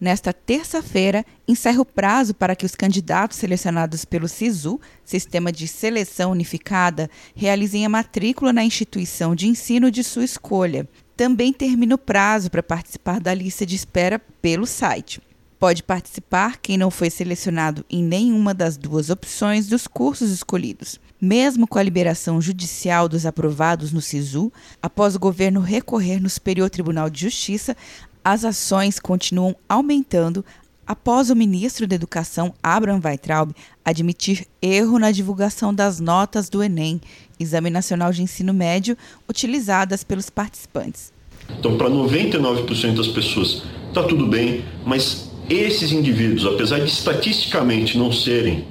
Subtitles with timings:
[0.00, 6.30] Nesta terça-feira, encerra o prazo para que os candidatos selecionados pelo SISU, Sistema de Seleção
[6.30, 10.88] Unificada, realizem a matrícula na instituição de ensino de sua escolha.
[11.14, 15.20] Também termina o prazo para participar da lista de espera pelo site.
[15.58, 20.98] Pode participar quem não foi selecionado em nenhuma das duas opções dos cursos escolhidos.
[21.20, 24.50] Mesmo com a liberação judicial dos aprovados no SISU,
[24.82, 27.76] após o governo recorrer no Superior Tribunal de Justiça,
[28.24, 30.44] as ações continuam aumentando
[30.86, 33.52] após o ministro da Educação, Abraham Weitraub,
[33.84, 37.00] admitir erro na divulgação das notas do Enem,
[37.38, 38.96] Exame Nacional de Ensino Médio,
[39.28, 41.12] utilizadas pelos participantes.
[41.48, 48.12] Então, para 99% das pessoas, está tudo bem, mas esses indivíduos, apesar de estatisticamente não
[48.12, 48.64] serem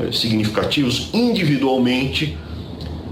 [0.00, 2.36] eh, significativos, individualmente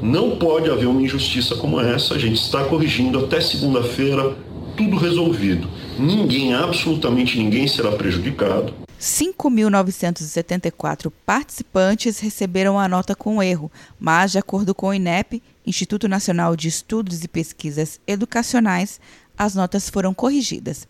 [0.03, 2.15] não pode haver uma injustiça como essa.
[2.15, 4.37] A gente está corrigindo até segunda-feira,
[4.77, 5.69] tudo resolvido.
[5.99, 8.73] Ninguém, absolutamente ninguém será prejudicado.
[9.01, 16.57] 5.974 participantes receberam a nota com erro, mas, de acordo com o INEP, Instituto Nacional
[16.57, 19.01] de Estudos e Pesquisas Educacionais,
[19.37, 20.89] as notas foram corrigidas.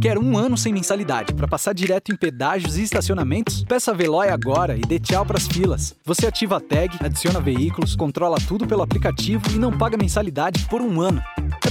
[0.00, 3.64] Quer um ano sem mensalidade para passar direto em pedágios e estacionamentos?
[3.64, 5.96] Peça a Veloy agora e dê tchau para as filas.
[6.04, 10.80] Você ativa a tag, adiciona veículos, controla tudo pelo aplicativo e não paga mensalidade por
[10.80, 11.20] um ano.